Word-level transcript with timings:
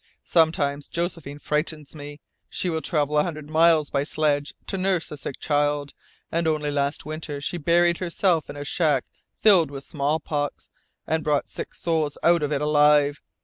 Sometimes 0.25 0.87
Josephine 0.87 1.37
frightens 1.37 1.93
me. 1.93 2.21
She 2.49 2.71
will 2.71 2.81
travel 2.81 3.19
a 3.19 3.23
hundred 3.23 3.51
miles 3.51 3.91
by 3.91 4.03
sledge 4.03 4.55
to 4.65 4.75
nurse 4.75 5.11
a 5.11 5.15
sick 5.15 5.39
child, 5.39 5.93
and 6.31 6.47
only 6.47 6.71
last 6.71 7.05
winter 7.05 7.39
she 7.39 7.59
buried 7.59 7.99
herself 7.99 8.49
in 8.49 8.57
a 8.57 8.65
shack 8.65 9.05
filled 9.37 9.69
with 9.69 9.83
smallpox 9.83 10.69
and 11.05 11.23
brought 11.23 11.49
six 11.49 11.81
souls 11.81 12.17
out 12.23 12.41
of 12.41 12.51
it 12.51 12.63
alive! 12.63 13.21